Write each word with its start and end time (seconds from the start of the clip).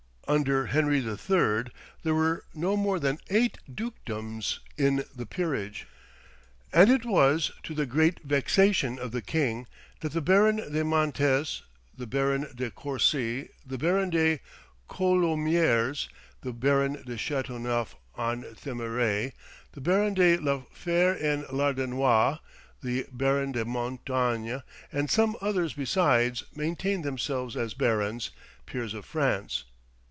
Under 0.27 0.67
Henry 0.67 0.99
III. 0.99 1.65
there 2.03 2.15
were 2.15 2.45
no 2.53 2.77
more 2.77 3.01
than 3.01 3.19
eight 3.29 3.57
dukedoms 3.69 4.61
in 4.77 5.03
the 5.13 5.25
peerage, 5.25 5.87
and 6.71 6.89
it 6.89 7.03
was 7.03 7.51
to 7.63 7.73
the 7.73 7.85
great 7.85 8.21
vexation 8.23 8.97
of 8.97 9.11
the 9.11 9.21
king 9.21 9.67
that 9.99 10.13
the 10.13 10.21
Baron 10.21 10.71
de 10.71 10.85
Mantes, 10.85 11.63
the 11.97 12.07
Baron 12.07 12.47
de 12.55 12.71
Courcy, 12.71 13.49
the 13.65 13.77
Baron 13.77 14.09
de 14.09 14.39
Coulommiers, 14.87 16.07
the 16.43 16.53
Baron 16.53 17.03
de 17.05 17.17
Chateauneuf 17.17 17.97
en 18.17 18.43
Thimerais, 18.55 19.33
the 19.73 19.81
Baron 19.81 20.13
de 20.13 20.37
la 20.37 20.61
Fère 20.73 21.21
en 21.21 21.43
Lardenois, 21.51 22.39
the 22.81 23.05
Baron 23.11 23.51
de 23.51 23.65
Mortagne, 23.65 24.63
and 24.93 25.09
some 25.11 25.35
others 25.41 25.73
besides, 25.73 26.45
maintained 26.55 27.03
themselves 27.03 27.57
as 27.57 27.73
barons 27.73 28.29
peers 28.65 28.93
of 28.93 29.03
France. 29.03 29.65